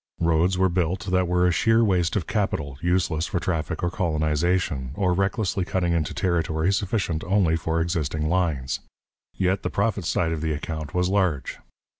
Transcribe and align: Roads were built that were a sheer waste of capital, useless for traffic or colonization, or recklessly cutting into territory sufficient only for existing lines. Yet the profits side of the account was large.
Roads 0.19 0.57
were 0.57 0.67
built 0.67 1.05
that 1.11 1.27
were 1.27 1.45
a 1.45 1.51
sheer 1.51 1.83
waste 1.83 2.15
of 2.15 2.25
capital, 2.25 2.75
useless 2.81 3.27
for 3.27 3.39
traffic 3.39 3.83
or 3.83 3.91
colonization, 3.91 4.93
or 4.95 5.13
recklessly 5.13 5.63
cutting 5.63 5.93
into 5.93 6.11
territory 6.11 6.73
sufficient 6.73 7.23
only 7.25 7.55
for 7.55 7.79
existing 7.79 8.27
lines. 8.27 8.79
Yet 9.35 9.61
the 9.61 9.69
profits 9.69 10.09
side 10.09 10.31
of 10.31 10.41
the 10.41 10.53
account 10.53 10.95
was 10.95 11.07
large. 11.07 11.59